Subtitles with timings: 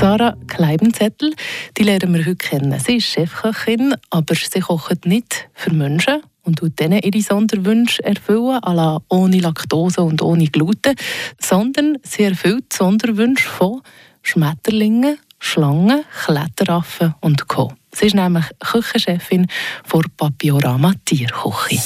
[0.00, 1.34] Sarah Kleibenzettel,
[1.76, 2.80] die lernen wir heute kennen.
[2.80, 8.58] Sie ist Chefköchin, aber sie kocht nicht für Menschen und tut denen ihre Sonderwünsche erfüllen,
[8.62, 10.94] à la ohne Laktose und ohne Gluten,
[11.38, 13.82] sondern sie erfüllt Sonderwünsche von
[14.22, 17.74] Schmetterlingen, Schlangen, Kletteraffen und Co.
[17.92, 19.48] Sie ist nämlich Küchenchefin
[19.84, 21.78] vor Papiorama Tierküche.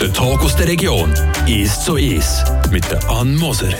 [0.00, 1.12] Der Tag aus der Region
[1.46, 3.74] ist so ist mit der Ann Moser.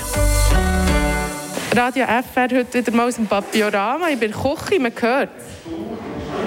[1.77, 4.09] Radio FR heute wieder mal aus dem Papiorama.
[4.09, 5.29] Ich bin Küche, man hört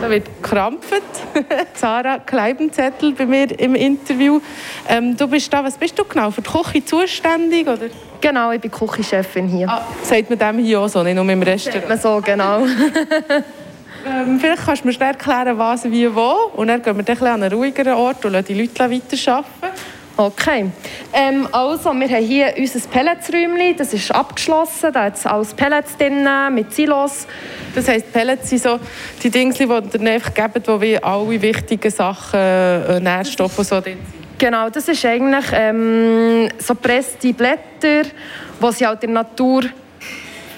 [0.02, 1.04] Da wird gekrampft.
[1.76, 4.42] Sarah Kleibenzettel bei mir im Interview.
[4.90, 6.32] Ähm, du bist da, was bist du genau?
[6.32, 7.68] Für die Küche zuständig?
[7.68, 7.88] Oder?
[8.20, 9.70] Genau, ich bin Küchenchefin hier.
[9.70, 11.88] Ah, sagt man dem hier auch so, nicht nur im Restaurant?
[11.88, 12.66] Man so, genau.
[14.08, 16.52] ähm, vielleicht kannst du mir schnell erklären, was, wie, wo.
[16.56, 20.01] Und dann gehen wir dann an einen ruhigeren Ort und lassen die Leute weiterarbeiten.
[20.22, 20.70] Okay.
[21.14, 24.94] Ähm, also, wir haben hier unser Pelletsräumchen, das ist abgeschlossen.
[24.94, 27.26] Da hat alles Pellets drin, mit Silos.
[27.74, 28.80] Das heisst, Pellets sind so
[29.24, 33.82] die Dinge, die ihr einfach geben, wo wir alle wichtigen Sachen, äh, Nährstoffe und so
[33.82, 34.38] drin sind.
[34.38, 39.64] Genau, das ist eigentlich ähm, so presste Blätter, die sie halt in der Natur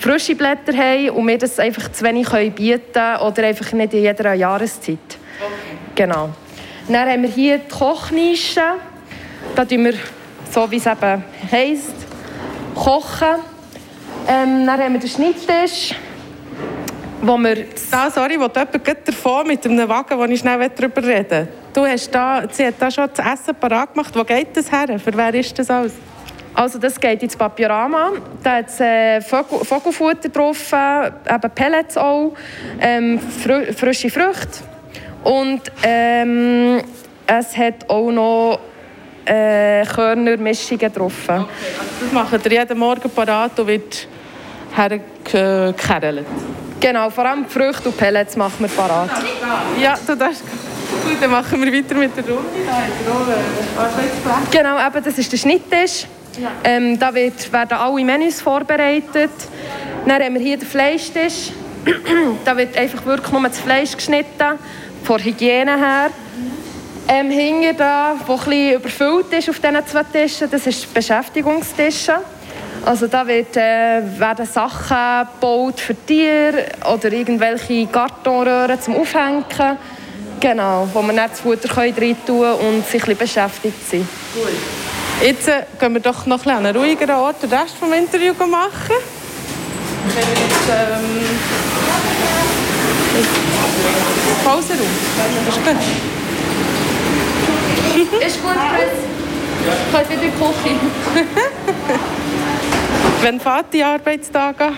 [0.02, 4.02] frische Blätter haben und wir das einfach zu wenig können bieten oder einfach nicht in
[4.04, 5.00] jeder Jahreszeit.
[5.40, 5.78] Okay.
[5.96, 6.32] Genau.
[6.90, 8.62] Dann haben wir hier die Kochnische.
[9.56, 9.94] Da tun wir,
[10.52, 11.96] so wie es eben heisst,
[12.76, 13.40] kochen.
[14.28, 15.94] Ähm, dann haben wir den Schnitttisch,
[17.22, 17.66] wo wir...
[17.92, 22.12] Ah, sorry, wo jemand davon mit einem Wagen, wo ich schnell darüber reden Du hast
[22.12, 24.16] da, sie hat da schon das Essen parat gemacht.
[24.16, 25.00] Wo geht das her?
[25.00, 25.94] Für wer ist das alles?
[26.54, 28.12] Also das geht ins Papiorama.
[28.44, 32.34] Da hat es äh, Vogelfutter drauf, eben Pellets auch,
[32.80, 34.60] ähm, fr frische Früchte.
[35.24, 36.82] Und ähm,
[37.26, 38.60] es hat auch noch
[39.26, 41.14] äh, Körnermischungen drauf.
[41.28, 41.46] Okay, also
[42.02, 44.08] das macht ihr jeden Morgen parat und wird
[44.76, 46.26] hergekerlt?
[46.80, 49.10] Genau, vor allem Früchte und Pellets machen wir parat.
[49.82, 50.44] Ja, du darfst...
[51.04, 52.50] Gut, dann machen wir weiter mit der Runde.
[54.52, 56.06] Genau, eben, das ist der Schnitttisch.
[56.40, 56.52] Ja.
[56.64, 59.32] Ähm, da wird, werden alle Menüs vorbereitet.
[60.06, 61.52] Dann haben wir hier den Fleischtisch.
[62.46, 64.60] da wird einfach wirklich nur das Fleisch geschnitten,
[65.04, 66.10] von Hygiene her.
[67.08, 72.16] Ähm, hinten da, wo ein überfüllt ist auf diesen zwei Tischen, das ist Beschäftigungstische.
[72.86, 79.46] Also da wird, äh, werden Sachen gebaut für Tiere oder irgendwelche Kartonröhren zum Aufhängen.
[80.40, 84.08] Genau, wo man dann das Futter rein tun können und sich ein beschäftigt sind.
[84.34, 84.50] Gut.
[85.22, 88.98] Jetzt äh, gehen wir doch noch an einen ruhigeren Ort den Rest des Interviews machen.
[90.08, 91.24] Wenn wir jetzt, ähm,
[94.44, 94.88] Pausenraum.
[95.48, 96.23] Ist gut.
[98.04, 99.00] Ist gut, Chris.
[99.64, 100.76] Ich kann wieder Küche.
[103.24, 104.78] Wann fährt die Arbeitstag an?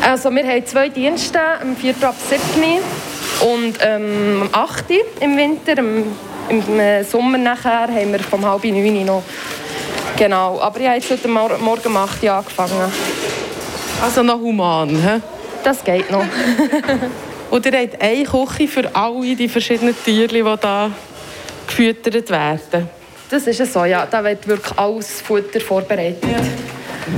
[0.00, 1.94] Also wir haben zwei Dienste, am 4.
[2.02, 2.40] ab 7.
[3.40, 4.84] Und ähm, am 8.
[5.20, 6.04] im Winter, im,
[6.48, 9.22] im äh, Sommer nachher, haben wir vom halb neun noch.
[10.16, 12.92] Genau, aber ich habe jetzt heute Morgen um 8 Uhr angefangen.
[14.02, 15.20] Also noch human, hä?
[15.62, 16.24] Das geht noch.
[17.50, 20.90] Und ihr habt eine Küche für alle die verschiedenen Tiere, die hier
[21.66, 22.88] gefüttert werden?
[23.30, 24.06] Das ist so, ja.
[24.06, 26.22] Da wird wirklich alles Futter vorbereitet.
[26.22, 26.38] Ja.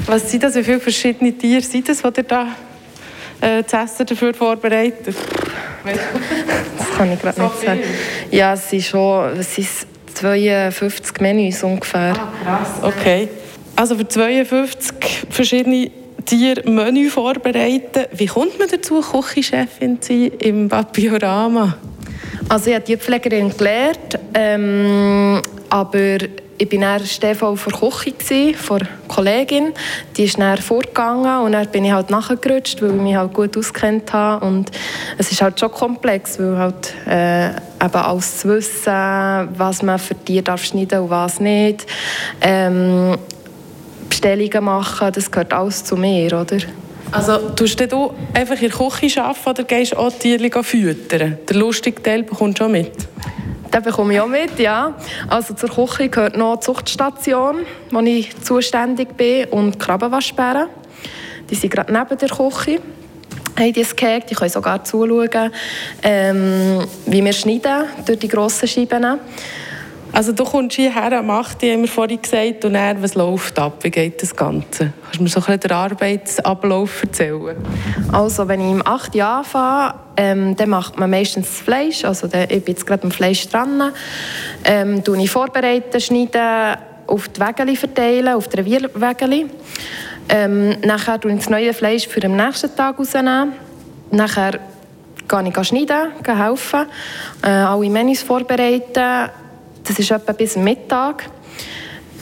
[0.06, 0.54] Was sind das?
[0.54, 2.46] Wie viele verschiedene Tiere sind das, die ihr da
[3.40, 5.14] äh, das Essen dafür vorbereitet?
[5.84, 7.80] Das kann ich gerade so nicht sagen.
[8.30, 9.68] Ja, es sind schon es sind
[10.14, 12.14] 52 Menüs ungefähr.
[12.18, 12.68] Ah, krass.
[12.82, 13.28] Okay.
[13.76, 15.90] Also für 52 verschiedene
[16.24, 18.06] Tiere Menü vorbereiten.
[18.12, 21.78] Wie kommt man dazu, Küchenchefin zu sein im Papiorama?
[22.50, 26.16] Also ich habe Tierpflegerin gelernt, ähm, aber
[26.56, 29.74] ich war dann Stefan vor Küche, vor Kollegin.
[30.16, 33.54] Die ist dann vorgegangen und dann bin ich halt nachgerutscht, weil ich mich halt gut
[33.56, 34.46] auskennt habe.
[34.46, 34.70] Und
[35.18, 38.94] es ist halt schon komplex, weil halt äh, eben alles zu wissen,
[39.56, 41.86] was man für Tiere darf schneiden und was nicht.
[42.40, 43.18] Ähm,
[44.08, 46.56] Bestellungen machen, das gehört alles zu mir, oder?
[47.10, 51.38] Also, tust du einfach in der Küche arbeiten oder gehst auch Tiere füttern?
[51.48, 52.92] Der lustige Teil bekommst du schon mit?
[53.72, 54.94] Den bekomme ich auch mit, ja.
[55.28, 57.56] Also zur Küche gehört noch die Zuchtstation,
[57.90, 60.68] wo ich zuständig bin, und Krabbenwaschbären.
[61.48, 62.80] Die sind gerade neben der Küche.
[63.58, 65.50] Haben die es die können sogar zuschauen,
[66.02, 69.18] ähm, wie wir schneiden durch die grossen Scheiben.
[70.12, 71.62] Also du kommst hierher am 8.
[71.62, 73.74] haben wir vorhin gesagt, und dann, was läuft ab?
[73.82, 74.92] Wie geht das Ganze?
[75.02, 77.56] Kannst du mir so ein bisschen den Arbeitsablauf erzählen?
[78.10, 79.14] Also wenn ich im 8.
[79.14, 82.04] Jahr anfange, ähm, dann macht man meistens das Fleisch.
[82.04, 83.92] Also da, ich bin jetzt gerade am Fleisch dran.
[84.64, 89.46] Ähm, ich vorbereiten, schneiden, auf die Wägeli verteilen, auf die Revierwägeli.
[90.28, 93.52] Ähm, nachher tue ich das neue Fleisch für den nächsten Tag rausnehmen.
[94.10, 94.58] Nachher
[95.28, 96.86] gehe ich schneiden, gehe helfen,
[97.42, 99.30] äh, alle Menüs vorbereiten.
[99.84, 101.30] Das ist etwa bis Mittag.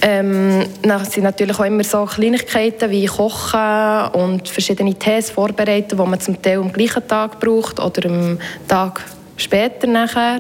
[0.02, 6.02] Ähm, dann sind natürlich auch immer so Kleinigkeiten wie Kochen und verschiedene Tees vorbereiten, die
[6.04, 8.38] man zum Teil am gleichen Tag braucht oder am
[8.68, 9.00] Tag
[9.36, 10.38] später nachher.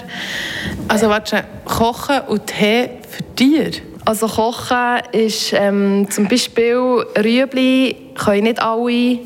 [0.88, 3.70] Also warte, Kochen und Tee für dir?
[4.06, 9.18] Also Kochen ist ähm, zum Beispiel Rüebli können nicht alle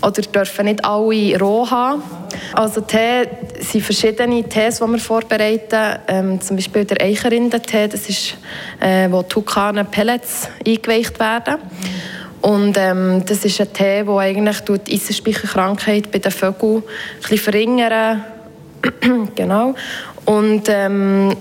[0.00, 2.04] oder dürfen nicht alle roh haben.
[2.52, 3.26] Also Tee
[3.58, 5.98] sind verschiedene Tees, die wir vorbereiten.
[6.06, 8.36] Ähm, zum Beispiel der Eichenrindentee, das ist,
[8.78, 11.56] äh, wo Tukane Pellets eingeweicht werden.
[12.40, 16.84] Und ähm, das ist ein Tee, der eigentlich die Eisenspeicherkrankheit bei den Vögeln
[17.28, 18.24] ein verringern
[19.34, 19.74] genau.
[20.26, 21.36] Und ähm,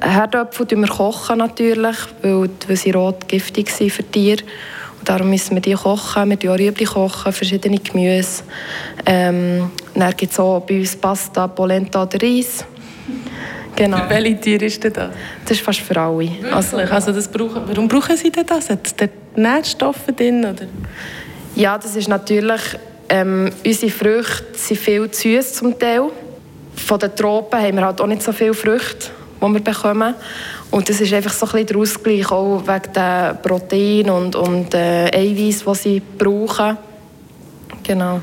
[0.00, 4.42] Herdöpfel wir kochen natürlich, weil, weil sie rot giftig sind für Tiere.
[4.98, 6.30] Und darum müssen wir die kochen.
[6.30, 8.44] Wir kochen auch Rüebli, kochen, verschiedene Gemüse.
[9.04, 12.64] Ähm, dann gibt es auch bei uns Pasta, Polenta oder Reis.
[13.74, 13.98] Genau.
[13.98, 15.10] Für welche Tiere ist denn das?
[15.42, 16.30] Das ist fast für alle.
[16.50, 18.70] Also, also das brauchen, warum brauchen Sie denn das?
[18.70, 20.40] Hat es Nährstoffe drin?
[20.40, 20.66] Oder?
[21.54, 22.62] Ja, das ist natürlich...
[23.08, 26.10] Ähm, unsere Früchte sind viel zu süß zum Teil.
[26.74, 29.10] Von den Tropen haben wir halt auch nicht so viele Früchte
[29.48, 30.14] die wir bekommen.
[30.70, 34.74] Und das ist einfach so ein bisschen der Ausgleich, auch wegen den Protein und, und
[34.74, 36.76] äh, Eiweiß, die sie brauchen.
[37.82, 38.20] Genau.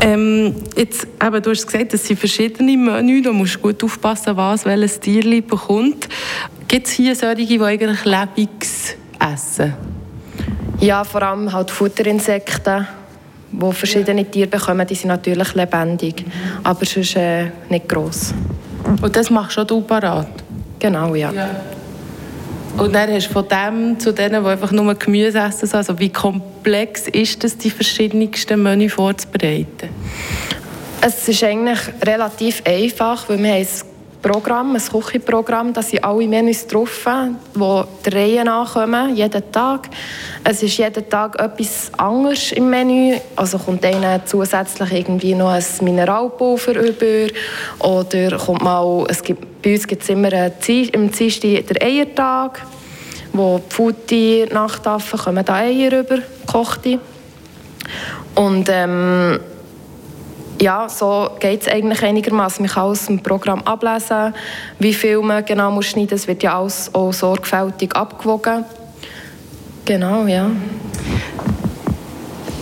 [0.00, 4.36] Ähm, jetzt, eben, du hast gesagt, es sind verschiedene Menüs, da musst du gut aufpassen,
[4.36, 6.08] was welches Tier bekommt.
[6.68, 9.74] Gibt es hier solche, die eigentlich Lebens essen?
[10.80, 12.86] Ja, vor allem halt Futterinsekten,
[13.50, 16.24] die verschiedene Tiere bekommen, die sind natürlich lebendig,
[16.62, 18.34] aber sonst äh, nicht gross.
[19.02, 20.28] Und das machst schon du parat?
[20.78, 21.32] Genau, ja.
[21.32, 21.50] ja.
[22.76, 26.10] Und dann hast du von dem zu denen, die einfach nur Gemüse essen, also wie
[26.10, 29.88] komplex ist es, die verschiedensten Menü vorzubereiten?
[31.00, 33.66] Es ist eigentlich relativ einfach, weil wir haben
[34.26, 37.06] Programm, ein Küchenprogramm, da sind alle Menüs drauf,
[37.54, 37.60] die
[38.04, 39.88] der Reihe jeden Tag.
[40.42, 43.16] Es ist jeden Tag etwas anderes im Menü.
[43.36, 47.32] Also kommt einer zusätzlich irgendwie noch ein Mineralpulver über
[47.78, 52.66] oder kommt mal, es gibt, bei uns gibt es immer im Dienstag den Eiertag,
[53.32, 56.98] wo die Futti Nachtaffen kommen da Eier über, gekochte.
[58.34, 59.38] Und ähm,
[60.60, 62.64] ja, so geht es eigentlich einigermaßen.
[62.64, 64.34] Man kann aus dem Programm ablesen,
[64.78, 66.22] wie viel man genau muss schneiden muss.
[66.22, 68.64] Es wird ja alles auch sorgfältig abgewogen.
[69.84, 70.50] Genau, ja.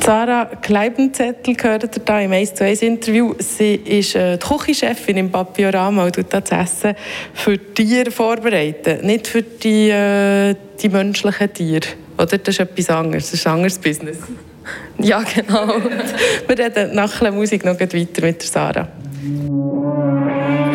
[0.04, 3.34] Sarah Kleibenzettel gehört ihr da im 1 zu 1 Interview.
[3.38, 6.94] Sie ist äh, die Küchenchefin im Papiorama und tut das Essen
[7.32, 11.86] für Tiere vorbereiten, nicht für die, äh, die menschlichen Tiere.
[12.18, 14.18] Oder das ist etwas anderes, das ist ein anderes Business.
[14.98, 15.68] Ja, genau.
[16.46, 18.88] Wir reden nach der Musik noch weiter mit der Sarah.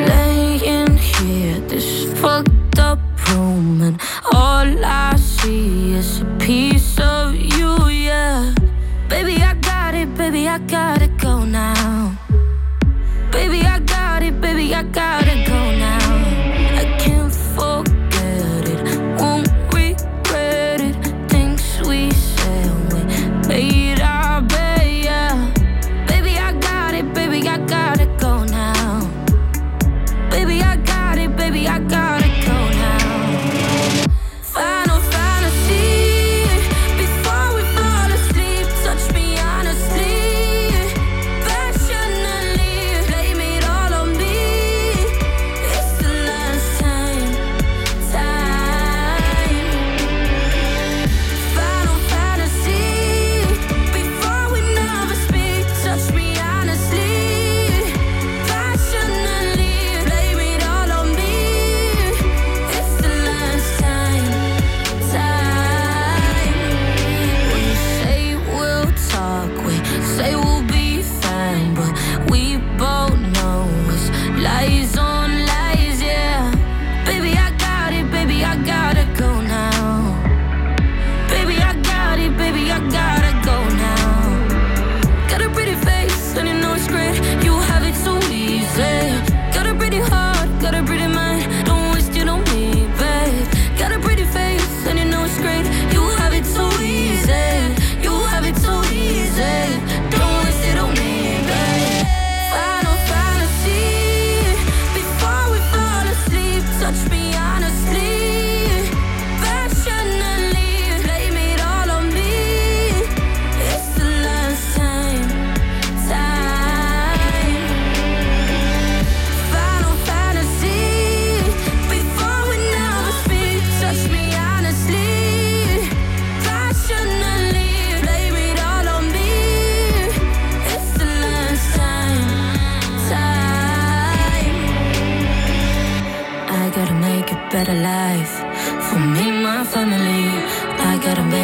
[0.07, 3.00] Laying here, this fucked up
[3.30, 3.97] room
[4.33, 8.53] all I see is a piece of you, yeah.
[9.07, 12.18] Baby, I got it, baby, I gotta go now.
[13.31, 15.49] Baby, I got it, baby, I gotta go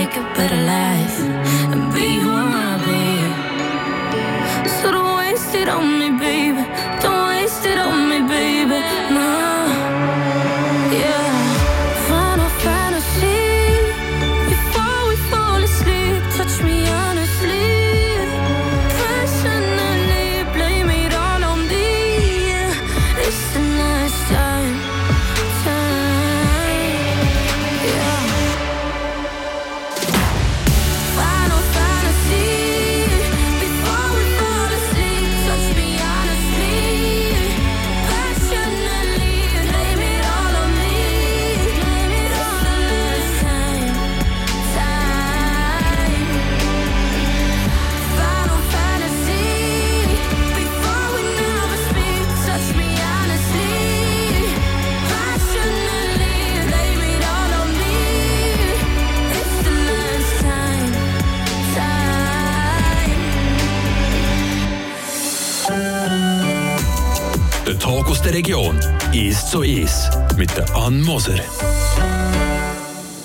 [0.06, 1.20] make a better life
[1.74, 3.06] and be who I wanna be.
[4.78, 6.55] So don't waste it on me, baby.
[67.86, 68.80] Talk aus der Region.
[69.14, 71.36] «Ist so ist» mit der Ann Moser.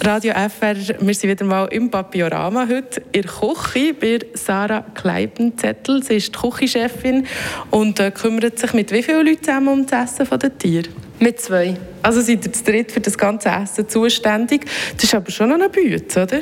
[0.02, 6.02] Radio FR, wir sind wieder mal im Papiorama heute in der Küche bei Sarah Kleipenzettel.
[6.02, 7.26] Sie ist die Küchenchefin
[7.71, 10.90] und äh, kümmert sich mit wie vielen Leuten zusammen um das Essen der Tiere?
[11.21, 11.79] Mit zwei.
[12.02, 14.67] Also seid ihr zu dritt für das ganze Essen zuständig.
[14.95, 16.40] Das ist aber schon noch eine Bühne, oder?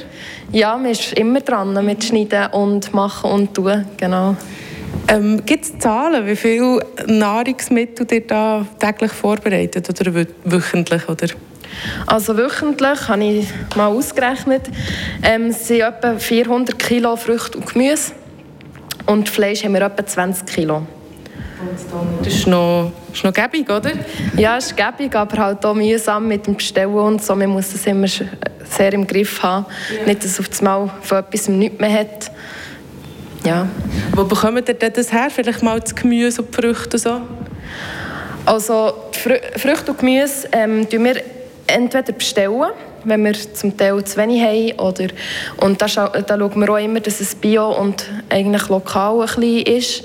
[0.51, 4.37] Ja, man ist immer dran mit Schneiden und Machen und Tun, genau.
[5.09, 11.09] Ähm, Gibt es Zahlen, wie viele Nahrungsmittel ihr da täglich vorbereitet oder wöchentlich?
[11.09, 11.29] Oder?
[12.07, 14.69] Also wöchentlich habe ich mal ausgerechnet,
[15.23, 18.13] ähm, sind etwa 400 Kilo Früchte und Gemüse
[19.07, 20.87] und Fleisch haben wir etwa 20 Kilo.
[22.23, 23.91] Das ist noch, ist noch gäbig, oder?
[24.37, 27.35] Ja, es ist gäbig, aber halt auch mühsam mit dem Bestellen und so.
[27.35, 29.67] Man muss das immer sehr im Griff haben.
[29.99, 30.07] Ja.
[30.07, 32.31] Nicht, dass auf das Mal von etwas nichts mehr hat.
[33.49, 33.67] Ja.
[34.15, 35.29] Wo bekommt ihr denn das her?
[35.31, 37.23] Vielleicht mal das Gemüse und die Früchte so?
[38.45, 41.23] Also Frü Früchte und Gemüse ähm, wir
[41.67, 42.73] entweder bestellen,
[43.05, 44.79] wenn wir zum Teil zu wenig haben.
[44.87, 45.09] Oder,
[45.63, 49.63] und da, da schauen wir auch immer, dass es bio und eigentlich lokal ein bisschen
[49.63, 50.05] ist.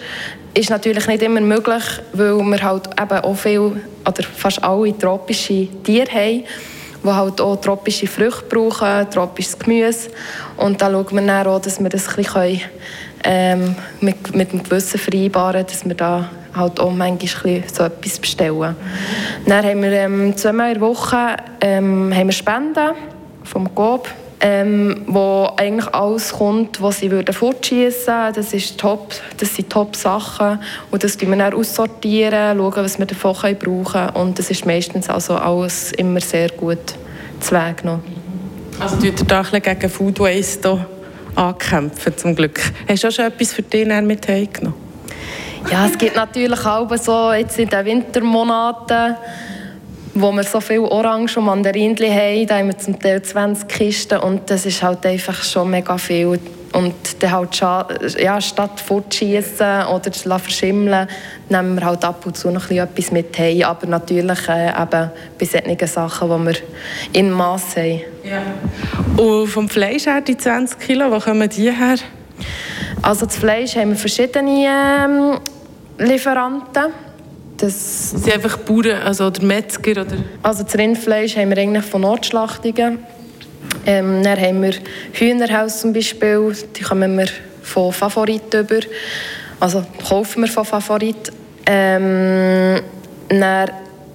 [0.53, 1.83] Ist natürlich nicht immer möglich,
[2.13, 3.59] weil wir halt eben auch viel,
[4.07, 6.43] oder fast alle tropische Tiere haben,
[7.03, 10.11] die halt auch tropische Früchte brauchen, tropisches Gemüse.
[10.55, 12.61] Und da schauen wir dann auch, dass wir das ein bisschen
[13.23, 18.75] ähm, mit, mit einem Gewissen vereinbaren, dass wir da halt auch manchmal so etwas bestellen.
[19.45, 22.91] Dann haben wir ähm, zweimal in der Woche ähm, haben wir Spenden
[23.43, 24.07] vom GOB,
[24.39, 28.33] ähm, wo eigentlich alles kommt, was sie würden fortschießen.
[28.33, 30.59] Das ist top, das sind top Sachen
[30.91, 34.65] und das tun wir dann aussortieren, schauen, was wir davon können brauchen und das ist
[34.65, 36.95] meistens also alles immer sehr gut
[37.39, 37.99] zu Weg noch.
[38.79, 40.85] Also tut ihr da gegen Food Waste
[41.35, 42.59] ankämpfen zum Glück.
[42.87, 44.83] Hast du auch schon etwas für dich mit heimgenommen?
[45.71, 49.15] Ja, es gibt natürlich auch so, jetzt in den Wintermonaten,
[50.13, 54.19] wo wir so viel Orange und Mandarinen haben, da haben wir zum Teil 20 Kisten
[54.19, 56.39] und das ist halt einfach schon mega viel.
[56.73, 61.07] Und dann halt ja, statt fortschießen oder verschimmeln,
[61.49, 63.61] nehmen wir halt ab und zu noch etwas mit heim.
[63.61, 66.55] Aber natürlich äh, eben bei solchen Sachen, die wir
[67.13, 68.01] in Mass haben.
[68.23, 69.23] Ja.
[69.23, 71.95] Und vom Fleisch her, die 20 Kilo, wo kommen die her?
[73.03, 75.39] Also das Fleisch haben wir verschiedene ähm,
[75.99, 76.91] Lieferanten.
[77.57, 79.91] Das sind einfach Bauern, also oder Metzger?
[80.01, 80.17] Oder?
[80.41, 82.99] Also das Rindfleisch haben wir eigentlich von Nordschlachtungen.
[83.85, 84.73] Ähm, dann haben wir
[85.13, 87.27] Hühnerhaus zum Beispiel, die kommen wir
[87.61, 88.79] von Favorit über.
[89.59, 91.31] Also kaufen wir von Favorit.
[91.65, 92.81] Ähm,
[93.29, 93.69] dann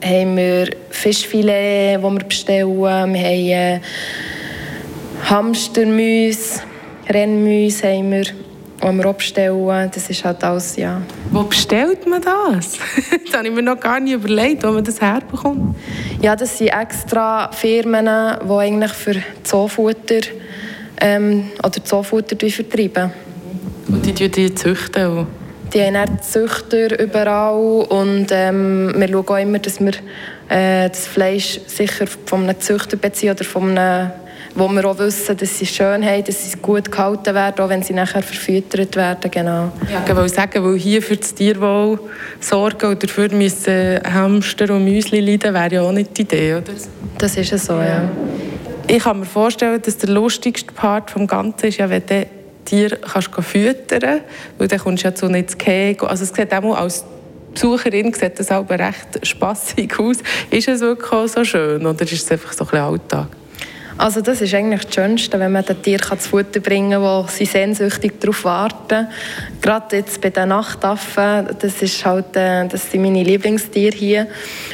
[0.04, 2.78] haben wir Fischfilet, das wir bestellen.
[2.78, 3.80] Wir haben äh,
[5.24, 6.60] Hamstermäuse,
[7.08, 8.24] Rennmäuse haben wir
[8.82, 9.90] die wir auch bestellen.
[9.92, 11.00] Das ist halt alles, ja.
[11.30, 12.78] Wo bestellt man das?
[13.24, 15.76] das habe ich mir noch gar nicht überlegt, wo man das herbekommt.
[16.20, 20.20] Ja, das sind extra Firmen, die eigentlich für Zoofutter
[21.00, 23.10] ähm, oder Zoofutter vertreiben.
[23.88, 25.26] Und die, die, die züchten?
[25.72, 29.92] Die haben auch Züchter überall und ähm, wir schauen auch immer, dass wir
[30.48, 34.10] äh, das Fleisch sicher von einem Züchter beziehen oder von einem
[34.58, 37.82] wo wir auch wissen, dass sie schön haben, dass sie gut gehalten werden, auch wenn
[37.82, 39.30] sie nachher verfüttert werden.
[39.30, 39.72] Genau.
[39.90, 42.00] Ja, ich wollte sagen, weil hier für das Tierwohl
[42.40, 46.72] sorgen und dafür müssen Hamster und Müsli leiden, wäre ja auch nicht die Idee, oder?
[47.18, 48.08] Das ist ja so, ja.
[48.86, 52.26] Ich kann mir vorstellen, dass der lustigste Part des Ganzen ist, ja, wenn du
[52.64, 54.20] Tier kannst füttern
[54.58, 56.02] weil dann kommst du ja zu nicht zu Keg.
[56.02, 57.04] Also es sieht auch als
[57.54, 60.18] Besucherin sieht das auch recht spassig aus.
[60.50, 63.26] Ist es wirklich auch so schön oder ist es einfach so ein bisschen Alltag?
[63.98, 67.26] Also das ist eigentlich das Schönste, wenn man den Tier zu Futter bringen kann, wo
[67.28, 69.08] sie sehnsüchtig darauf warten.
[69.60, 74.26] Gerade jetzt bei den Nachtaffen, das ist halt, äh, das sind meine Lieblingstiere hier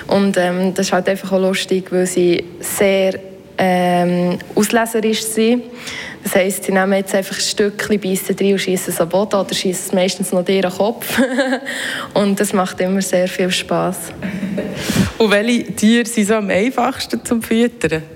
[0.08, 3.18] und ähm, das ist halt einfach auch lustig, weil sie sehr
[3.56, 5.62] ähm, ausleserisch sind.
[6.22, 9.36] Das heisst, sie nehmen jetzt einfach ein Stückchen, beißen rein und schießen es am Boden
[9.36, 11.18] oder schießen meistens noch ihren Kopf.
[12.14, 14.12] und das macht immer sehr viel Spass.
[15.16, 18.13] Und welche Tiere sind so am einfachsten zum Füttern?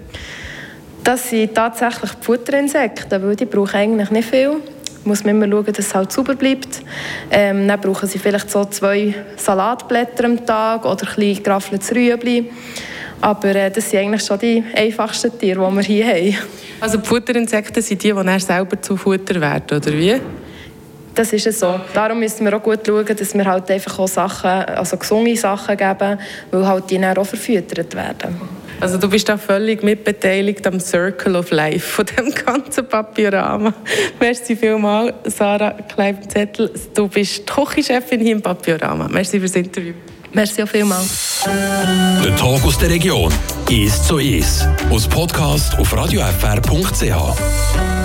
[1.08, 4.56] Das sind tatsächlich die Futterinsekten, weil die brauchen eigentlich nicht viel.
[5.04, 6.82] Muss man immer schauen, dass es halt sauber bleibt.
[7.30, 12.50] Ähm, dann brauchen sie vielleicht so zwei Salatblätter am Tag oder ein bisschen geraffeltes Rüebli.
[13.22, 16.36] Aber äh, das sind eigentlich schon die einfachsten Tiere, die wir hier haben.
[16.78, 20.20] Also die Futterinsekten sind die, die selber zu Futter werden, oder wie?
[21.14, 21.80] Das ist es so.
[21.94, 25.74] Darum müssen wir auch gut schauen, dass wir halt einfach auch Sachen, also gesunde Sachen
[25.74, 26.18] geben,
[26.50, 28.57] weil halt die dann auch verfüttert werden.
[28.80, 33.74] Also du bist da völlig mitbeteiligt am Circle of Life von dem ganzen Papiorama.
[34.20, 36.70] Merci vielmals, Sarah Kleibenzettel.
[36.94, 39.08] Du bist die Küchenchefin hier im Papiorama.
[39.08, 39.94] Merci fürs Interview.
[40.32, 41.44] Merci auch vielmals.
[41.44, 43.32] Der Tag aus der Region.
[43.70, 44.68] Ist so ist.
[44.90, 47.97] Aus Podcast auf radiofr.ch.